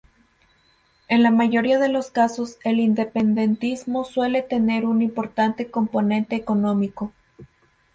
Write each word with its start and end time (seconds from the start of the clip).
En 1.09 1.21
la 1.21 1.29
mayoría 1.29 1.77
de 1.77 1.87
los 1.87 2.09
casos, 2.09 2.57
el 2.63 2.79
independentismo 2.79 4.03
suele 4.03 4.41
tener 4.41 4.83
un 4.87 5.03
importante 5.03 5.69
componente 5.69 6.35
económico. 6.35 7.11